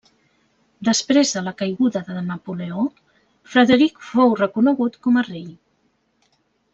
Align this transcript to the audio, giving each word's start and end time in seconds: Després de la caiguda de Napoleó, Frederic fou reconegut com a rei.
Després 0.87 1.33
de 1.35 1.41
la 1.47 1.51
caiguda 1.59 2.01
de 2.07 2.23
Napoleó, 2.31 2.85
Frederic 3.53 4.01
fou 4.09 4.33
reconegut 4.43 4.97
com 5.05 5.21
a 5.23 5.29
rei. 5.33 5.45